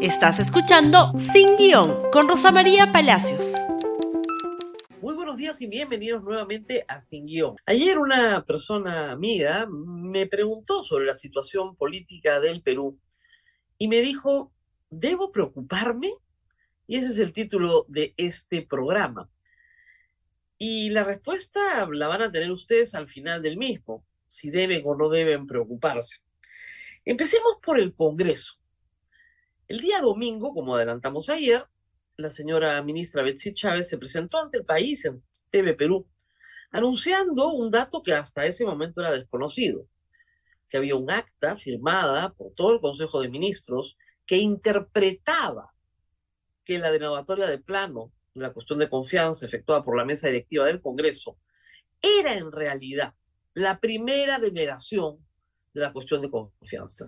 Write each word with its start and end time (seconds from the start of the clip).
Estás 0.00 0.38
escuchando 0.38 1.12
Sin 1.32 1.56
Guión 1.56 2.08
con 2.12 2.28
Rosa 2.28 2.52
María 2.52 2.92
Palacios. 2.92 3.54
Muy 5.00 5.16
buenos 5.16 5.36
días 5.36 5.60
y 5.60 5.66
bienvenidos 5.66 6.22
nuevamente 6.22 6.84
a 6.86 7.00
Sin 7.00 7.26
Guión. 7.26 7.56
Ayer 7.66 7.98
una 7.98 8.44
persona 8.44 9.10
amiga 9.10 9.66
me 9.68 10.28
preguntó 10.28 10.84
sobre 10.84 11.04
la 11.04 11.16
situación 11.16 11.74
política 11.74 12.38
del 12.38 12.62
Perú 12.62 12.96
y 13.76 13.88
me 13.88 14.00
dijo, 14.00 14.52
¿debo 14.88 15.32
preocuparme? 15.32 16.12
Y 16.86 16.98
ese 16.98 17.08
es 17.08 17.18
el 17.18 17.32
título 17.32 17.84
de 17.88 18.14
este 18.16 18.62
programa. 18.62 19.28
Y 20.58 20.90
la 20.90 21.02
respuesta 21.02 21.88
la 21.90 22.06
van 22.06 22.22
a 22.22 22.30
tener 22.30 22.52
ustedes 22.52 22.94
al 22.94 23.08
final 23.08 23.42
del 23.42 23.56
mismo, 23.56 24.04
si 24.28 24.50
deben 24.50 24.82
o 24.84 24.94
no 24.94 25.08
deben 25.08 25.48
preocuparse. 25.48 26.20
Empecemos 27.04 27.54
por 27.60 27.80
el 27.80 27.96
Congreso. 27.96 28.58
El 29.68 29.80
día 29.80 30.00
domingo, 30.00 30.54
como 30.54 30.74
adelantamos 30.74 31.28
ayer, 31.28 31.62
la 32.16 32.30
señora 32.30 32.82
ministra 32.82 33.22
Betsy 33.22 33.52
Chávez 33.52 33.86
se 33.86 33.98
presentó 33.98 34.38
ante 34.38 34.56
el 34.56 34.64
país 34.64 35.04
en 35.04 35.22
TV 35.50 35.74
Perú, 35.74 36.08
anunciando 36.70 37.52
un 37.52 37.70
dato 37.70 38.02
que 38.02 38.14
hasta 38.14 38.46
ese 38.46 38.64
momento 38.64 39.02
era 39.02 39.10
desconocido, 39.10 39.86
que 40.70 40.78
había 40.78 40.94
un 40.94 41.10
acta 41.10 41.54
firmada 41.54 42.32
por 42.32 42.54
todo 42.54 42.72
el 42.72 42.80
Consejo 42.80 43.20
de 43.20 43.28
Ministros 43.28 43.98
que 44.24 44.38
interpretaba 44.38 45.74
que 46.64 46.78
la 46.78 46.90
denegatoria 46.90 47.46
de 47.46 47.58
plano, 47.58 48.10
la 48.32 48.54
cuestión 48.54 48.78
de 48.78 48.88
confianza 48.88 49.44
efectuada 49.44 49.84
por 49.84 49.98
la 49.98 50.06
mesa 50.06 50.28
directiva 50.28 50.64
del 50.64 50.80
Congreso, 50.80 51.38
era 52.00 52.32
en 52.32 52.50
realidad 52.50 53.14
la 53.52 53.80
primera 53.80 54.38
denegación 54.38 55.18
de 55.74 55.82
la 55.82 55.92
cuestión 55.92 56.22
de 56.22 56.30
confianza. 56.30 57.04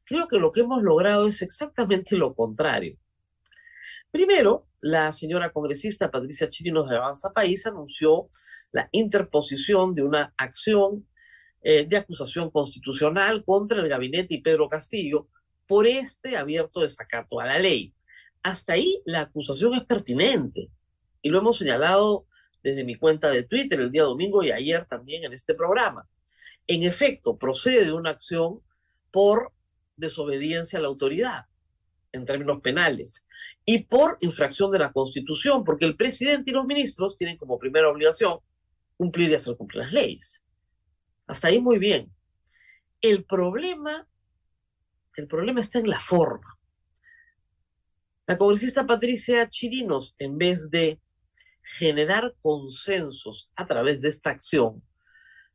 creo 0.03 0.27
que 0.27 0.37
lo 0.37 0.51
que 0.51 0.61
hemos 0.61 0.83
logrado 0.83 1.27
es 1.27 1.41
exactamente 1.41 2.17
lo 2.17 2.35
contrario. 2.35 2.97
Primero, 4.11 4.67
la 4.81 5.13
señora 5.13 5.51
congresista 5.51 6.11
Patricia 6.11 6.49
Chirinos 6.49 6.89
de 6.89 6.97
Avanza 6.97 7.31
País 7.31 7.65
anunció 7.65 8.29
la 8.71 8.89
interposición 8.91 9.93
de 9.93 10.03
una 10.03 10.33
acción 10.37 11.07
eh, 11.61 11.85
de 11.85 11.97
acusación 11.97 12.49
constitucional 12.49 13.43
contra 13.43 13.79
el 13.79 13.89
gabinete 13.89 14.35
y 14.35 14.41
Pedro 14.41 14.69
Castillo 14.69 15.27
por 15.69 15.85
este 15.85 16.35
abierto 16.35 16.79
desacato 16.79 17.39
a 17.39 17.45
la 17.45 17.59
ley. 17.59 17.93
Hasta 18.41 18.73
ahí 18.73 19.03
la 19.05 19.21
acusación 19.21 19.75
es 19.75 19.83
pertinente 19.83 20.71
y 21.21 21.29
lo 21.29 21.37
hemos 21.37 21.59
señalado 21.59 22.25
desde 22.63 22.83
mi 22.83 22.95
cuenta 22.95 23.29
de 23.29 23.43
Twitter 23.43 23.79
el 23.79 23.91
día 23.91 24.01
domingo 24.01 24.43
y 24.43 24.51
ayer 24.51 24.85
también 24.85 25.25
en 25.25 25.31
este 25.31 25.53
programa. 25.53 26.09
En 26.65 26.81
efecto, 26.81 27.37
procede 27.37 27.85
de 27.85 27.93
una 27.93 28.09
acción 28.09 28.61
por 29.11 29.53
desobediencia 29.95 30.79
a 30.79 30.81
la 30.81 30.87
autoridad 30.87 31.45
en 32.13 32.25
términos 32.25 32.61
penales 32.61 33.27
y 33.63 33.83
por 33.83 34.17
infracción 34.21 34.71
de 34.71 34.79
la 34.79 34.91
Constitución, 34.91 35.63
porque 35.63 35.85
el 35.85 35.95
presidente 35.95 36.49
y 36.49 36.53
los 36.55 36.65
ministros 36.65 37.15
tienen 37.15 37.37
como 37.37 37.59
primera 37.59 37.89
obligación 37.89 38.39
cumplir 38.97 39.29
y 39.29 39.35
hacer 39.35 39.55
cumplir 39.55 39.83
las 39.83 39.93
leyes. 39.93 40.43
Hasta 41.27 41.49
ahí 41.49 41.61
muy 41.61 41.77
bien. 41.77 42.11
El 43.01 43.23
problema, 43.23 44.07
el 45.15 45.27
problema 45.27 45.61
está 45.61 45.79
en 45.79 45.89
la 45.89 45.99
forma. 45.99 46.57
La 48.27 48.37
congresista 48.37 48.85
Patricia 48.85 49.49
Chirinos, 49.49 50.15
en 50.19 50.37
vez 50.37 50.69
de 50.69 50.99
generar 51.63 52.35
consensos 52.41 53.51
a 53.55 53.65
través 53.65 54.01
de 54.01 54.09
esta 54.09 54.29
acción, 54.29 54.83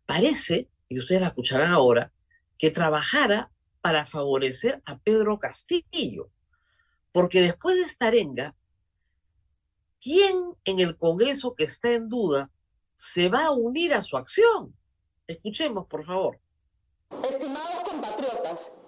parece, 0.06 0.68
y 0.88 0.98
ustedes 0.98 1.20
la 1.20 1.28
escucharán 1.28 1.72
ahora, 1.72 2.12
que 2.58 2.70
trabajara 2.70 3.50
para 3.80 4.06
favorecer 4.06 4.82
a 4.86 4.98
Pedro 4.98 5.38
Castillo. 5.38 6.30
Porque 7.12 7.42
después 7.42 7.76
de 7.76 7.82
esta 7.82 8.08
arenga, 8.08 8.56
¿quién 10.00 10.54
en 10.64 10.80
el 10.80 10.96
Congreso 10.96 11.54
que 11.54 11.64
está 11.64 11.92
en 11.92 12.08
duda 12.08 12.50
se 12.94 13.28
va 13.28 13.46
a 13.46 13.50
unir 13.52 13.94
a 13.94 14.02
su 14.02 14.16
acción? 14.16 14.76
Escuchemos, 15.26 15.86
por 15.86 16.04
favor. 16.04 16.40
Estimados 17.28 17.73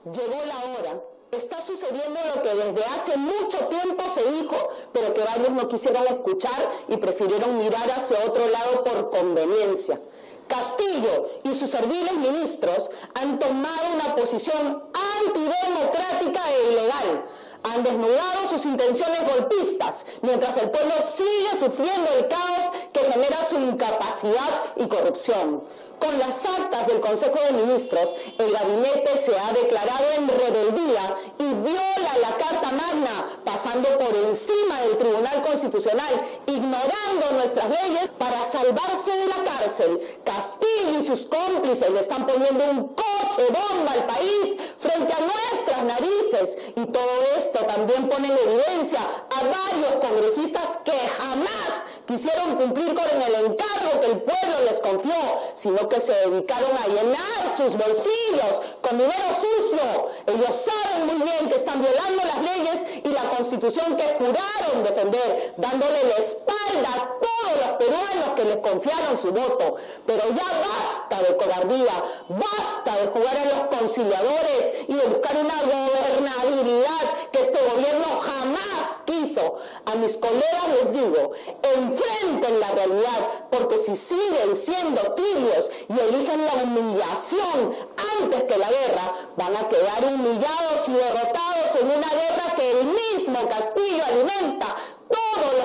llegó 0.04 0.42
la 0.46 0.78
hora. 0.78 1.00
Está 1.32 1.60
sucediendo 1.60 2.18
lo 2.34 2.42
que 2.42 2.54
desde 2.54 2.84
hace 2.84 3.16
mucho 3.16 3.58
tiempo 3.66 4.04
se 4.14 4.24
dijo, 4.30 4.56
pero 4.92 5.12
que 5.12 5.22
varios 5.22 5.50
no 5.50 5.68
quisieron 5.68 6.06
escuchar 6.06 6.70
y 6.88 6.96
prefirieron 6.96 7.58
mirar 7.58 7.90
hacia 7.90 8.24
otro 8.24 8.48
lado 8.48 8.84
por 8.84 9.10
conveniencia. 9.10 10.00
Castillo 10.46 11.28
y 11.42 11.52
sus 11.54 11.70
serviles 11.70 12.16
ministros 12.16 12.90
han 13.14 13.38
tomado 13.38 13.94
una 13.94 14.14
posición 14.14 14.84
antidemocrática 15.18 16.40
e 16.52 16.72
ilegal. 16.72 17.24
Han 17.64 17.82
desnudado 17.82 18.46
sus 18.48 18.64
intenciones 18.64 19.20
golpistas, 19.26 20.06
mientras 20.22 20.56
el 20.58 20.70
pueblo 20.70 20.94
sigue 21.02 21.58
sufriendo 21.58 22.08
el 22.16 22.28
caos 22.28 22.75
que 22.96 23.12
genera 23.12 23.46
su 23.46 23.56
incapacidad 23.56 24.62
y 24.76 24.86
corrupción. 24.86 25.62
Con 25.98 26.18
las 26.18 26.44
actas 26.44 26.86
del 26.86 27.00
Consejo 27.00 27.38
de 27.46 27.52
Ministros, 27.52 28.14
el 28.38 28.52
gabinete 28.52 29.16
se 29.16 29.36
ha 29.38 29.52
declarado 29.52 30.04
en 30.16 30.28
rebeldía 30.28 31.16
y 31.38 31.44
viola 31.44 32.12
la 32.20 32.36
Carta 32.36 32.70
Magna, 32.70 33.40
pasando 33.44 33.88
por 33.98 34.14
encima 34.14 34.82
del 34.82 34.98
Tribunal 34.98 35.42
Constitucional, 35.42 36.20
ignorando 36.46 37.32
nuestras 37.32 37.70
leyes 37.70 38.10
para 38.18 38.44
salvarse 38.44 39.10
de 39.10 39.26
la 39.26 39.44
cárcel. 39.44 40.20
Castillo 40.22 40.98
y 41.00 41.04
sus 41.04 41.26
cómplices 41.26 41.90
le 41.90 42.00
están 42.00 42.26
poniendo 42.26 42.64
un 42.70 42.88
coche 42.88 43.46
bomba 43.48 43.92
al 43.92 44.04
país 44.04 44.56
frente 44.78 45.14
a 45.14 45.20
nuestras 45.20 45.84
narices. 45.84 46.58
Y 46.76 46.84
todo 46.86 47.22
esto 47.36 47.60
también 47.60 48.08
pone 48.08 48.28
en 48.28 48.36
evidencia 48.36 49.00
a 49.00 49.42
varios 49.44 50.04
congresistas 50.06 50.78
que 50.84 50.92
jamás 50.92 51.82
quisieron 52.06 52.56
cumplir 52.56 52.94
con 52.94 53.04
el 53.04 53.34
encargo 53.34 54.00
que 54.00 54.06
el 54.06 54.18
pueblo 54.22 54.64
les 54.64 54.80
confió, 54.80 55.14
sino 55.54 55.88
que 55.88 56.00
se 56.00 56.12
dedicaron 56.12 56.70
a 56.76 56.86
llenar 56.86 57.56
sus 57.56 57.76
bolsillos 57.76 58.62
con 58.80 58.98
dinero 58.98 59.14
sucio. 59.34 60.10
Ellos 60.26 60.56
saben 60.56 61.06
muy 61.06 61.26
bien 61.26 61.48
que 61.48 61.56
están 61.56 61.80
violando 61.82 62.22
las 62.24 62.42
leyes 62.42 62.84
y 63.04 63.08
la 63.08 63.28
constitución 63.30 63.96
que 63.96 64.16
juraron 64.18 64.84
defender, 64.84 65.54
dándole 65.56 66.04
la 66.04 66.16
espalda 66.16 66.55
a 66.84 67.18
todos 67.20 67.56
los 67.58 67.76
peruanos 67.76 68.32
que 68.34 68.44
les 68.44 68.56
confiaron 68.58 69.16
su 69.16 69.30
voto. 69.30 69.76
Pero 70.06 70.22
ya 70.30 70.44
basta 70.60 71.22
de 71.22 71.36
cobardía, 71.36 72.02
basta 72.28 72.96
de 73.00 73.06
jugar 73.08 73.36
a 73.36 73.44
los 73.44 73.78
conciliadores 73.78 74.74
y 74.88 74.92
de 74.94 75.06
buscar 75.06 75.36
una 75.36 75.62
gobernabilidad 75.62 77.30
que 77.32 77.40
este 77.40 77.58
gobierno 77.58 78.04
jamás 78.20 79.00
quiso. 79.04 79.56
A 79.84 79.94
mis 79.94 80.16
colegas 80.16 80.68
les 80.80 80.92
digo, 80.92 81.32
enfrenten 81.62 82.60
la 82.60 82.70
realidad, 82.72 83.46
porque 83.50 83.78
si 83.78 83.96
siguen 83.96 84.56
siendo 84.56 85.00
tibios 85.14 85.70
y 85.88 85.98
eligen 85.98 86.44
la 86.44 86.54
humillación 86.62 87.74
antes 88.20 88.42
que 88.44 88.58
la 88.58 88.68
guerra, 88.68 89.14
van 89.36 89.56
a 89.56 89.68
quedar 89.68 90.04
humillados 90.04 90.88
y 90.88 90.92
derrotados 90.92 91.76
en 91.80 91.86
una 91.86 92.08
guerra 92.08 92.54
que 92.56 92.70
el 92.72 92.84
mismo 92.86 93.48
Castillo 93.48 94.02
alimenta 94.04 94.76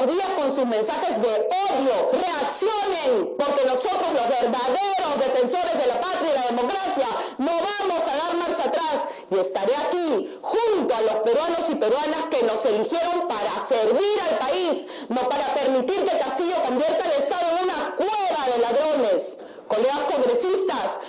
con 0.08 0.56
sus 0.56 0.66
mensajes 0.66 1.22
de 1.22 1.30
odio. 1.30 2.10
Reaccionen, 2.12 3.36
porque 3.38 3.66
nosotros 3.66 4.14
los 4.14 4.28
verdaderos 4.28 5.20
defensores 5.20 5.78
de 5.78 5.88
la 5.88 6.02
patria 6.02 6.32
y 6.32 6.40
la 6.40 6.46
democracia 6.48 7.08
no 7.38 7.52
vamos 7.52 8.04
a 8.08 8.18
dar 8.18 8.36
marcha 8.36 8.64
atrás 8.64 9.08
y 9.30 9.38
estaré 9.38 9.76
aquí 9.76 10.40
junto 10.42 10.96
a 10.96 11.02
los 11.02 11.16
peruanos 11.24 11.70
y 11.70 11.76
peruanas 11.76 12.26
que 12.32 12.44
nos 12.44 12.66
eligieron 12.66 13.28
para 13.28 13.68
servir 13.68 14.20
al 14.30 14.38
país, 14.40 14.88
no 15.10 15.22
para 15.30 15.54
permitir 15.54 16.04
que 16.04 16.18
Castillo 16.18 16.56
convierta 16.66 17.06
el 17.06 17.22
Estado 17.22 17.58
en 17.58 17.64
una 17.64 17.96
cueva 17.96 18.46
de 18.52 18.58
ladrones. 18.60 19.40
Colegas 19.68 20.04
congresistas, 20.12 21.00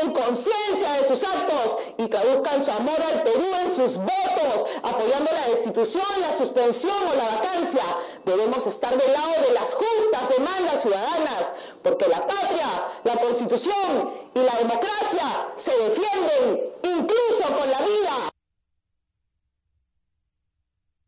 tomen 0.00 0.12
conciencia 0.12 0.92
de 0.94 1.08
sus 1.08 1.22
actos 1.22 1.78
y 1.98 2.06
traduzcan 2.08 2.64
su 2.64 2.70
amor 2.70 3.00
al 3.00 3.22
Perú 3.22 3.46
en 3.62 3.74
sus 3.74 3.96
votos, 3.96 4.66
apoyando 4.82 5.30
la 5.32 5.48
destitución, 5.48 6.04
la 6.20 6.36
suspensión 6.36 6.96
o 7.10 7.14
la 7.14 7.36
vacancia. 7.36 7.82
Debemos 8.24 8.66
estar 8.66 8.96
del 8.96 9.12
lado 9.12 9.46
de 9.46 9.54
las 9.54 9.74
justas 9.74 10.28
demandas 10.36 10.82
ciudadanas, 10.82 11.54
porque 11.82 12.08
la 12.08 12.26
patria, 12.26 12.88
la 13.04 13.16
constitución 13.16 14.12
y 14.34 14.38
la 14.38 14.56
democracia 14.58 15.52
se 15.56 15.72
defienden 15.72 16.72
incluso 16.82 17.56
con 17.56 17.70
la 17.70 17.78
vida. 17.78 18.30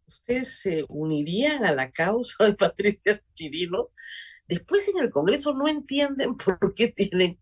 ¿Ustedes 0.09 0.61
se 0.61 0.85
unirían 0.89 1.65
a 1.65 1.73
la 1.73 1.91
causa 1.91 2.45
de 2.45 2.55
Patricia 2.55 3.23
Chirinos? 3.35 3.91
Después 4.47 4.87
en 4.89 4.99
el 4.99 5.11
Congreso 5.11 5.55
no 5.55 5.67
entienden 5.67 6.37
por 6.45 6.75
qué 6.75 6.89
tienen 6.89 7.41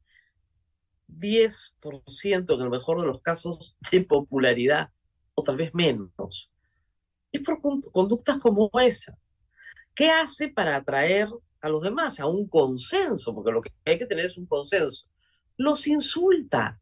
10% 1.19 2.55
en 2.55 2.61
el 2.61 2.71
mejor 2.71 3.01
de 3.01 3.07
los 3.07 3.21
casos 3.21 3.77
de 3.91 4.03
popularidad, 4.03 4.91
o 5.35 5.43
tal 5.43 5.57
vez 5.57 5.75
menos. 5.75 6.51
Es 7.33 7.43
por 7.43 7.61
conductas 7.61 8.39
como 8.39 8.71
esa. 8.81 9.17
¿Qué 9.95 10.11
hace 10.11 10.49
para 10.49 10.77
atraer 10.77 11.29
a 11.61 11.69
los 11.69 11.83
demás 11.83 12.21
a 12.21 12.27
un 12.27 12.49
consenso? 12.49 13.35
Porque 13.35 13.53
lo 13.53 13.61
que 13.61 13.73
hay 13.85 13.99
que 13.99 14.07
tener 14.07 14.27
es 14.27 14.37
un 14.37 14.47
consenso. 14.47 15.07
Los 15.57 15.87
insulta. 15.87 16.81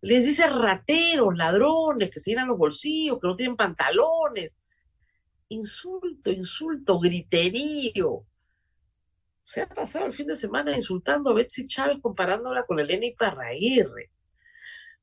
Les 0.00 0.24
dice 0.24 0.46
rateros, 0.46 1.34
ladrones, 1.34 2.10
que 2.10 2.20
se 2.20 2.30
llenan 2.30 2.48
los 2.48 2.58
bolsillos, 2.58 3.18
que 3.20 3.26
no 3.26 3.34
tienen 3.34 3.56
pantalones. 3.56 4.52
Insulto, 5.48 6.30
insulto, 6.30 6.98
griterío 6.98 8.26
se 9.44 9.60
ha 9.60 9.68
pasado 9.68 10.06
el 10.06 10.14
fin 10.14 10.26
de 10.26 10.36
semana 10.36 10.74
insultando 10.74 11.28
a 11.28 11.34
Betsy 11.34 11.66
Chávez 11.66 11.98
comparándola 12.00 12.64
con 12.64 12.80
Elena 12.80 13.04
Iparraguirre. 13.04 14.10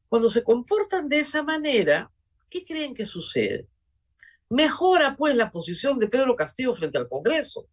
Cuando 0.09 0.31
se 0.31 0.43
comportan 0.43 1.07
de 1.07 1.19
esa 1.19 1.43
manera, 1.43 2.11
¿qué 2.49 2.65
creen 2.65 2.95
que 2.95 3.05
sucede? 3.05 3.69
Mejora 4.49 5.15
pues 5.15 5.35
la 5.35 5.51
posición 5.51 5.99
de 5.99 6.07
Pedro 6.07 6.35
Castillo 6.35 6.73
frente 6.73 6.97
al 6.97 7.07
Congreso. 7.07 7.69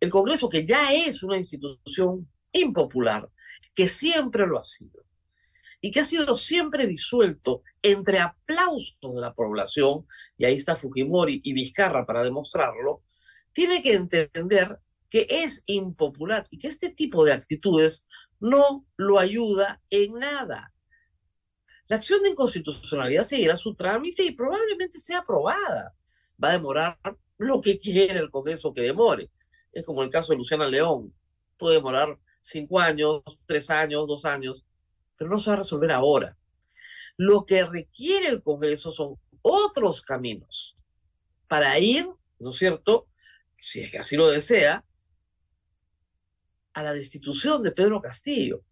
El 0.00 0.08
Congreso 0.08 0.48
que 0.48 0.64
ya 0.64 0.94
es 0.94 1.22
una 1.22 1.36
institución 1.36 2.26
impopular, 2.52 3.28
que 3.74 3.86
siempre 3.86 4.46
lo 4.46 4.58
ha 4.58 4.64
sido, 4.64 5.04
y 5.82 5.90
que 5.90 6.00
ha 6.00 6.04
sido 6.06 6.38
siempre 6.38 6.86
disuelto 6.86 7.64
entre 7.82 8.18
aplausos 8.18 9.14
de 9.14 9.20
la 9.20 9.34
población, 9.34 10.06
y 10.38 10.46
ahí 10.46 10.54
está 10.54 10.74
Fujimori 10.74 11.42
y 11.44 11.52
Vizcarra 11.52 12.06
para 12.06 12.24
demostrarlo, 12.24 13.02
tiene 13.52 13.82
que 13.82 13.92
entender 13.92 14.80
que 15.12 15.26
es 15.28 15.62
impopular 15.66 16.46
y 16.48 16.58
que 16.58 16.68
este 16.68 16.88
tipo 16.88 17.22
de 17.22 17.34
actitudes 17.34 18.06
no 18.40 18.86
lo 18.96 19.18
ayuda 19.18 19.82
en 19.90 20.14
nada. 20.14 20.72
La 21.86 21.96
acción 21.96 22.22
de 22.22 22.30
inconstitucionalidad 22.30 23.24
seguirá 23.24 23.58
su 23.58 23.74
trámite 23.74 24.22
y 24.22 24.30
probablemente 24.30 24.98
sea 24.98 25.18
aprobada. 25.18 25.94
Va 26.42 26.48
a 26.48 26.52
demorar 26.52 26.98
lo 27.36 27.60
que 27.60 27.78
quiere 27.78 28.20
el 28.20 28.30
Congreso 28.30 28.72
que 28.72 28.80
demore. 28.80 29.30
Es 29.70 29.84
como 29.84 30.02
el 30.02 30.08
caso 30.08 30.32
de 30.32 30.38
Luciana 30.38 30.66
León. 30.66 31.14
Puede 31.58 31.74
demorar 31.74 32.18
cinco 32.40 32.80
años, 32.80 33.20
tres 33.44 33.68
años, 33.68 34.06
dos 34.08 34.24
años, 34.24 34.64
pero 35.18 35.28
no 35.28 35.38
se 35.38 35.50
va 35.50 35.56
a 35.56 35.58
resolver 35.58 35.92
ahora. 35.92 36.38
Lo 37.18 37.44
que 37.44 37.66
requiere 37.66 38.28
el 38.28 38.42
Congreso 38.42 38.90
son 38.90 39.20
otros 39.42 40.00
caminos 40.00 40.78
para 41.48 41.78
ir, 41.78 42.08
¿no 42.38 42.48
es 42.48 42.56
cierto? 42.56 43.08
Si 43.58 43.80
es 43.80 43.90
que 43.90 43.98
así 43.98 44.16
lo 44.16 44.30
desea, 44.30 44.86
a 46.74 46.82
la 46.82 46.92
destitución 46.92 47.62
de 47.62 47.72
Pedro 47.72 48.00
Castillo. 48.00 48.62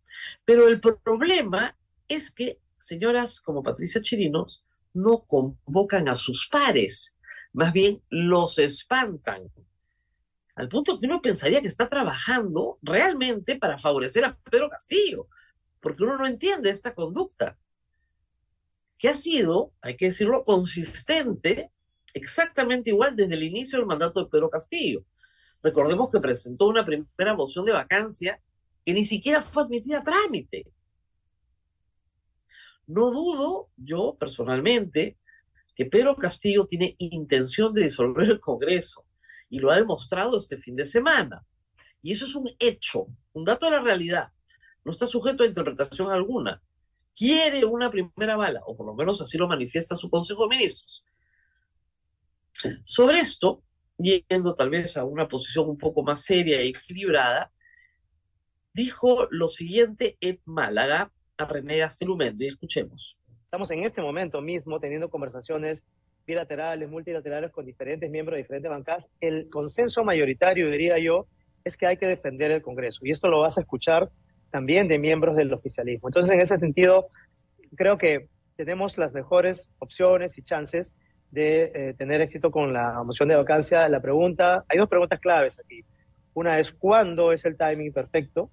Pero 0.45 0.69
el 0.69 0.81
problema 0.81 1.77
es 2.09 2.31
que 2.31 2.61
señoras 2.77 3.41
como 3.41 3.63
Patricia 3.63 4.01
Chirinos 4.01 4.65
no 4.93 5.25
convocan 5.27 6.09
a 6.09 6.17
sus 6.17 6.49
pares, 6.49 7.17
más 7.53 7.73
bien 7.73 8.03
los 8.09 8.59
espantan. 8.59 9.51
Al 10.57 10.69
punto 10.69 10.99
que 10.99 11.07
uno 11.07 11.23
pensaría 11.23 11.63
que 11.63 11.69
está 11.69 11.89
trabajando 11.89 12.79
realmente 12.83 13.57
para 13.57 13.79
favorecer 13.79 14.25
a 14.25 14.37
Pedro 14.51 14.69
Castillo, 14.69 15.29
porque 15.81 16.03
uno 16.03 16.19
no 16.19 16.27
entiende 16.27 16.71
esta 16.71 16.95
conducta, 16.95 17.59
que 18.99 19.09
ha 19.09 19.15
sido, 19.15 19.73
hay 19.81 19.97
que 19.97 20.07
decirlo, 20.07 20.45
consistente 20.45 21.71
exactamente 22.13 22.91
igual 22.91 23.17
desde 23.17 23.35
el 23.35 23.45
inicio 23.45 23.79
del 23.79 23.87
mandato 23.87 24.23
de 24.23 24.31
Pedro 24.31 24.51
Castillo. 24.51 25.05
Recordemos 25.63 26.11
que 26.11 26.21
presentó 26.21 26.67
una 26.67 26.85
primera 26.85 27.35
moción 27.35 27.65
de 27.65 27.73
vacancia 27.73 28.41
que 28.85 28.93
ni 28.95 29.05
siquiera 29.05 29.43
fue 29.43 29.65
admitida 29.65 29.99
a 29.99 30.05
trámite. 30.05 30.67
No 32.87 33.11
dudo, 33.11 33.69
yo 33.77 34.17
personalmente, 34.19 35.19
que 35.75 35.85
Pedro 35.87 36.17
Castillo 36.17 36.67
tiene 36.67 36.97
intención 36.99 37.73
de 37.73 37.85
disolver 37.85 38.29
el 38.29 38.41
Congreso 38.41 39.05
y 39.49 39.59
lo 39.59 39.71
ha 39.71 39.77
demostrado 39.77 40.37
este 40.37 40.57
fin 40.57 40.77
de 40.77 40.87
semana. 40.87 41.45
Y 42.03 42.13
eso 42.13 42.25
es 42.25 42.35
un 42.35 42.49
hecho, 42.59 43.07
un 43.33 43.45
dato 43.45 43.67
de 43.67 43.73
la 43.73 43.81
realidad. 43.81 44.33
No 44.85 44.93
está 44.93 45.07
sujeto 45.07 45.45
a 45.45 45.47
interpretación 45.47 46.11
alguna. 46.11 46.63
Quiere 47.15 47.65
una 47.65 47.91
primera 47.91 48.37
bala, 48.37 48.63
o 48.65 48.77
por 48.77 48.87
lo 48.87 48.95
menos 48.95 49.21
así 49.21 49.37
lo 49.37 49.47
manifiesta 49.47 49.97
su 49.97 50.09
Consejo 50.09 50.45
de 50.45 50.57
Ministros. 50.57 51.05
Sobre 52.85 53.19
esto, 53.19 53.63
yendo 54.03 54.55
tal 54.55 54.71
vez 54.71 54.97
a 54.97 55.05
una 55.05 55.29
posición 55.29 55.69
un 55.69 55.79
poco 55.79 56.03
más 56.03 56.25
seria 56.25 56.63
y 56.63 56.69
equilibrada, 56.69 57.51
dijo 58.73 59.29
lo 59.31 59.49
siguiente 59.49 60.17
Ed 60.21 60.39
Málaga 60.45 61.13
a 61.37 61.45
René 61.47 61.79
Gastelumendo, 61.79 62.45
y 62.45 62.49
escuchemos. 62.49 63.17
Estamos 63.45 63.71
en 63.71 63.85
este 63.85 64.03
momento 64.03 64.41
mismo 64.41 64.79
teniendo 64.79 65.11
conversaciones 65.11 65.83
bilaterales, 66.27 66.89
multilaterales 66.89 67.51
con 67.51 67.67
diferentes 67.67 68.11
miembros 68.11 68.37
de 68.37 68.43
diferentes 68.43 68.71
bancas. 68.71 69.09
El 69.21 69.49
consenso 69.51 70.05
mayoritario, 70.05 70.71
diría 70.71 70.99
yo, 70.99 71.27
es 71.65 71.77
que 71.77 71.87
hay 71.87 71.97
que 71.97 72.07
defender 72.07 72.51
el 72.51 72.63
Congreso. 72.63 73.01
Y 73.05 73.11
esto 73.11 73.29
lo 73.29 73.41
vas 73.41 73.59
a 73.59 73.63
escuchar 73.63 74.11
también 74.51 74.89
de 74.89 74.99
miembros 74.99 75.37
del 75.37 75.53
oficialismo. 75.53 76.09
Entonces, 76.09 76.31
en 76.33 76.41
ese 76.41 76.59
sentido, 76.59 77.09
creo 77.77 77.99
que 77.99 78.29
tenemos 78.57 78.99
las 78.99 79.13
mejores 79.13 79.71
opciones 79.79 80.39
y 80.39 80.43
chances 80.43 80.95
de 81.31 81.73
eh, 81.75 81.95
tener 81.97 82.21
éxito 82.21 82.51
con 82.51 82.73
la 82.73 83.03
moción 83.03 83.29
de 83.29 83.37
vacancia. 83.37 83.89
La 83.89 84.01
pregunta, 84.01 84.65
hay 84.69 84.79
dos 84.79 84.89
preguntas 84.89 85.21
claves 85.21 85.59
aquí. 85.59 85.85
Una 86.35 86.59
es 86.59 86.73
cuándo 86.73 87.33
es 87.33 87.45
el 87.45 87.57
timing 87.57 87.93
perfecto. 87.93 88.51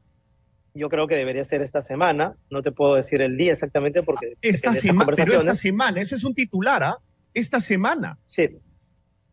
Yo 0.73 0.89
creo 0.89 1.07
que 1.07 1.15
debería 1.15 1.43
ser 1.43 1.61
esta 1.61 1.81
semana. 1.81 2.35
No 2.49 2.61
te 2.61 2.71
puedo 2.71 2.95
decir 2.95 3.21
el 3.21 3.35
día 3.37 3.53
exactamente 3.53 4.03
porque 4.03 4.37
esta 4.41 4.73
semana, 4.73 5.11
pero 5.15 5.39
esta 5.39 5.55
semana, 5.55 6.01
ese 6.01 6.15
es 6.15 6.23
un 6.23 6.35
titular, 6.35 6.83
¿ah? 6.83 6.97
Esta 7.33 7.59
semana. 7.59 8.17
Sí. 8.25 8.59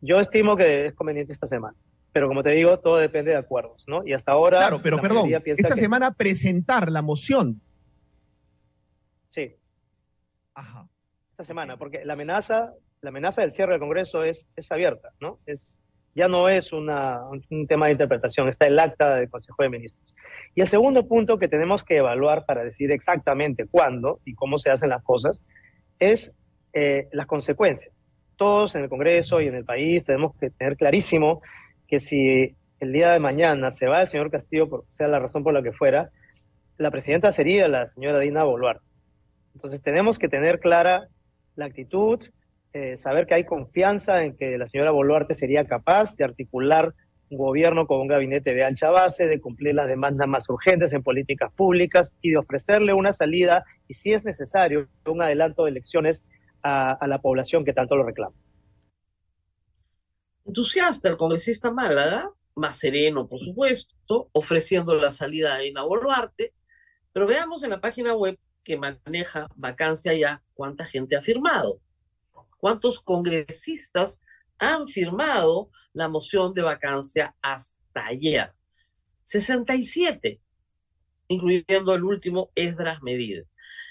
Yo 0.00 0.20
estimo 0.20 0.56
que 0.56 0.86
es 0.86 0.94
conveniente 0.94 1.32
esta 1.32 1.46
semana. 1.46 1.76
Pero 2.12 2.28
como 2.28 2.42
te 2.42 2.50
digo, 2.50 2.78
todo 2.78 2.96
depende 2.96 3.32
de 3.32 3.36
acuerdos, 3.36 3.84
¿no? 3.88 4.06
Y 4.06 4.12
hasta 4.12 4.32
ahora. 4.32 4.58
Claro, 4.58 4.80
pero 4.82 5.00
perdón, 5.00 5.28
esta 5.44 5.74
semana 5.74 6.12
presentar 6.12 6.90
la 6.90 7.02
moción. 7.02 7.60
Sí. 9.28 9.56
Ajá. 10.54 10.88
Esta 11.32 11.42
semana, 11.42 11.76
porque 11.76 12.04
la 12.04 12.12
amenaza 12.12 12.72
la 13.04 13.10
amenaza 13.10 13.42
del 13.42 13.52
cierre 13.52 13.72
del 13.72 13.80
Congreso 13.80 14.24
es, 14.24 14.48
es 14.56 14.72
abierta, 14.72 15.10
¿no? 15.20 15.38
Es, 15.44 15.76
ya 16.14 16.26
no 16.26 16.48
es 16.48 16.72
un 16.72 16.86
tema 17.68 17.86
de 17.86 17.92
interpretación, 17.92 18.48
está 18.48 18.66
el 18.66 18.78
acta 18.78 19.16
del 19.16 19.28
Consejo 19.28 19.62
de 19.62 19.68
Ministros. 19.68 20.14
Y 20.54 20.62
el 20.62 20.68
segundo 20.68 21.06
punto 21.06 21.38
que 21.38 21.48
tenemos 21.48 21.84
que 21.84 21.98
evaluar 21.98 22.46
para 22.46 22.64
decir 22.64 22.90
exactamente 22.92 23.66
cuándo 23.66 24.20
y 24.24 24.34
cómo 24.34 24.58
se 24.58 24.70
hacen 24.70 24.88
las 24.88 25.02
cosas 25.02 25.44
es 25.98 26.34
eh, 26.72 27.08
las 27.12 27.26
consecuencias. 27.26 28.06
Todos 28.36 28.74
en 28.74 28.84
el 28.84 28.88
Congreso 28.88 29.42
y 29.42 29.48
en 29.48 29.54
el 29.54 29.66
país 29.66 30.06
tenemos 30.06 30.34
que 30.36 30.48
tener 30.50 30.76
clarísimo 30.76 31.42
que 31.86 32.00
si 32.00 32.56
el 32.80 32.92
día 32.92 33.12
de 33.12 33.18
mañana 33.18 33.70
se 33.70 33.86
va 33.86 34.00
el 34.00 34.08
señor 34.08 34.30
Castillo, 34.30 34.70
por 34.70 34.86
sea 34.88 35.08
la 35.08 35.18
razón 35.18 35.44
por 35.44 35.52
la 35.52 35.62
que 35.62 35.72
fuera, 35.72 36.10
la 36.78 36.90
presidenta 36.90 37.32
sería 37.32 37.68
la 37.68 37.86
señora 37.86 38.20
Dina 38.20 38.44
Boluarte. 38.44 38.86
Entonces 39.54 39.82
tenemos 39.82 40.18
que 40.18 40.28
tener 40.28 40.58
clara 40.58 41.08
la 41.54 41.66
actitud, 41.66 42.20
eh, 42.74 42.98
saber 42.98 43.28
que 43.28 43.34
hay 43.34 43.44
confianza 43.44 44.24
en 44.24 44.36
que 44.36 44.58
la 44.58 44.66
señora 44.66 44.90
Boluarte 44.90 45.32
sería 45.32 45.64
capaz 45.64 46.16
de 46.16 46.24
articular 46.24 46.92
un 47.30 47.38
gobierno 47.38 47.86
con 47.86 48.00
un 48.00 48.08
gabinete 48.08 48.52
de 48.52 48.64
ancha 48.64 48.90
base, 48.90 49.28
de 49.28 49.40
cumplir 49.40 49.76
las 49.76 49.86
demandas 49.86 50.26
más 50.26 50.48
urgentes 50.48 50.92
en 50.92 51.04
políticas 51.04 51.52
públicas 51.52 52.12
y 52.20 52.30
de 52.30 52.38
ofrecerle 52.38 52.92
una 52.92 53.12
salida 53.12 53.64
y, 53.86 53.94
si 53.94 54.12
es 54.12 54.24
necesario, 54.24 54.88
un 55.06 55.22
adelanto 55.22 55.64
de 55.64 55.70
elecciones 55.70 56.24
a, 56.64 56.98
la 57.06 57.20
población 57.20 57.64
que 57.64 57.72
tanto 57.72 57.94
lo 57.94 58.02
reclama. 58.02 58.34
Entusiasta 60.44 61.08
el 61.08 61.16
congresista 61.16 61.70
Málaga, 61.70 62.28
más 62.56 62.76
sereno, 62.76 63.28
por 63.28 63.38
supuesto, 63.38 64.30
ofreciendo 64.32 64.96
la 64.96 65.12
salida 65.12 65.54
a 65.54 65.64
Ina 65.64 65.82
Boluarte, 65.82 66.52
pero 67.12 67.28
veamos 67.28 67.62
en 67.62 67.70
la 67.70 67.80
página 67.80 68.14
web 68.14 68.36
que 68.64 68.76
maneja 68.76 69.46
vacancia 69.54 70.12
ya 70.14 70.42
cuánta 70.54 70.84
gente 70.84 71.14
ha 71.14 71.22
firmado 71.22 71.78
cuántos 72.64 73.02
congresistas 73.02 74.22
han 74.56 74.88
firmado 74.88 75.68
la 75.92 76.08
moción 76.08 76.54
de 76.54 76.62
vacancia 76.62 77.36
hasta 77.42 78.06
ayer. 78.06 78.54
67. 79.20 80.40
incluyendo 81.28 81.94
el 81.94 82.04
último 82.04 82.50
Esdras 82.54 83.02
Medid. 83.02 83.42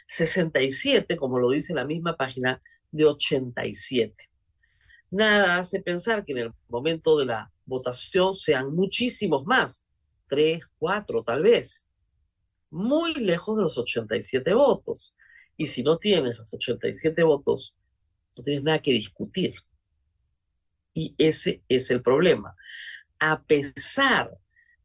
67, 0.08 1.18
como 1.18 1.38
lo 1.38 1.52
dice 1.52 1.76
la 1.76 1.86
misma 1.86 2.18
página, 2.18 2.60
de 2.90 3.06
87. 3.06 4.28
Nada 5.12 5.60
hace 5.60 5.80
pensar 5.80 6.26
que 6.26 6.32
en 6.32 6.40
el 6.40 6.52
momento 6.68 7.16
de 7.20 7.28
la 7.28 7.52
votación 7.66 8.34
sean 8.34 8.74
muchísimos 8.74 9.46
más, 9.46 9.86
tres, 10.28 10.68
cuatro 10.80 11.24
tal 11.24 11.44
vez, 11.44 11.86
muy 12.72 13.14
lejos 13.14 13.56
de 13.56 13.62
los 13.62 13.78
87 13.78 14.52
votos. 14.56 15.16
Y 15.58 15.68
si 15.68 15.84
no 15.84 16.00
tienes 16.00 16.40
los 16.40 16.52
87 16.56 17.22
votos, 17.22 17.76
no 18.36 18.44
tienes 18.44 18.64
nada 18.64 18.80
que 18.80 18.92
discutir. 18.92 19.56
Y 20.94 21.16
ese 21.18 21.64
es 21.68 21.90
el 21.92 22.02
problema. 22.02 22.56
A 23.20 23.44
pesar 23.44 24.38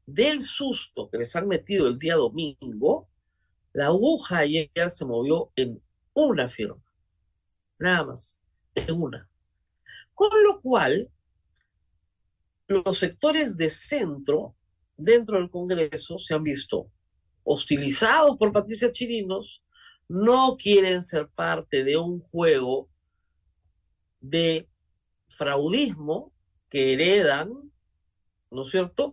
del 0.07 0.41
susto 0.41 1.11
que 1.11 1.19
les 1.19 1.35
han 1.37 1.49
metido 1.49 1.87
el 1.87 1.99
día 1.99 2.17
domingo, 2.17 3.09
la 3.73 3.87
aguja 3.87 4.39
ayer 4.39 4.71
se 4.89 5.05
movió 5.05 5.53
en 5.55 5.83
una 6.15 6.49
firma, 6.49 6.83
nada 7.79 8.07
más, 8.07 8.41
en 8.75 9.01
una. 9.01 9.29
Con 10.15 10.31
lo 10.43 10.61
cual, 10.61 11.11
los 12.67 12.99
sectores 12.99 13.57
de 13.57 13.69
centro 13.69 14.57
dentro 14.97 15.39
del 15.39 15.51
Congreso 15.51 16.19
se 16.19 16.35
han 16.35 16.43
visto 16.43 16.91
hostilizados 17.45 18.37
por 18.37 18.53
Patricia 18.53 18.91
Chirinos, 18.91 19.63
no 20.09 20.57
quieren 20.57 21.03
ser 21.03 21.29
parte 21.29 21.85
de 21.85 21.97
un 21.97 22.21
juego 22.21 22.89
de 24.21 24.69
fraudismo 25.29 26.33
que 26.69 26.93
heredan, 26.93 27.53
¿no 28.51 28.63
es 28.63 28.71
cierto? 28.71 29.13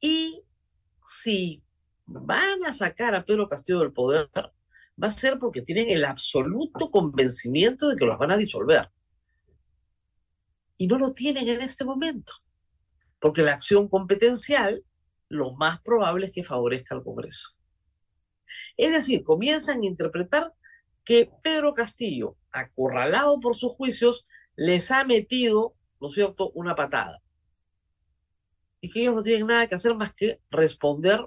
Y 0.00 0.42
si 1.04 1.62
van 2.06 2.64
a 2.64 2.72
sacar 2.72 3.14
a 3.14 3.24
Pedro 3.24 3.48
Castillo 3.48 3.80
del 3.80 3.92
poder, 3.92 4.30
va 4.34 5.08
a 5.08 5.12
ser 5.12 5.38
porque 5.38 5.62
tienen 5.62 5.90
el 5.90 6.04
absoluto 6.04 6.90
convencimiento 6.90 7.88
de 7.88 7.96
que 7.96 8.06
los 8.06 8.18
van 8.18 8.30
a 8.32 8.36
disolver. 8.36 8.90
Y 10.76 10.86
no 10.86 10.98
lo 10.98 11.12
tienen 11.12 11.48
en 11.48 11.60
este 11.60 11.84
momento, 11.84 12.32
porque 13.20 13.42
la 13.42 13.54
acción 13.54 13.88
competencial 13.88 14.84
lo 15.28 15.52
más 15.52 15.80
probable 15.82 16.26
es 16.26 16.32
que 16.32 16.44
favorezca 16.44 16.94
al 16.94 17.04
Congreso. 17.04 17.50
Es 18.76 18.92
decir, 18.92 19.24
comienzan 19.24 19.82
a 19.82 19.86
interpretar 19.86 20.54
que 21.04 21.30
Pedro 21.42 21.74
Castillo, 21.74 22.36
acorralado 22.50 23.40
por 23.40 23.56
sus 23.56 23.72
juicios, 23.72 24.26
les 24.58 24.90
ha 24.90 25.04
metido, 25.04 25.76
¿no 26.00 26.08
es 26.08 26.14
cierto?, 26.14 26.50
una 26.50 26.74
patada. 26.74 27.22
Y 28.80 28.90
que 28.90 29.02
ellos 29.02 29.14
no 29.14 29.22
tienen 29.22 29.46
nada 29.46 29.68
que 29.68 29.76
hacer 29.76 29.94
más 29.94 30.12
que 30.12 30.40
responder 30.50 31.20